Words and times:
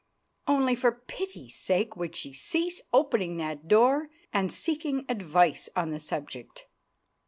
only, 0.47 0.73
for 0.73 0.91
pity's 0.91 1.53
sake, 1.55 1.95
would 1.95 2.15
she 2.15 2.33
cease 2.33 2.81
opening 2.91 3.37
that 3.37 3.67
door 3.67 4.09
and 4.33 4.51
seeking 4.51 5.05
advice 5.07 5.69
on 5.75 5.91
the 5.91 5.99
subject. 5.99 6.65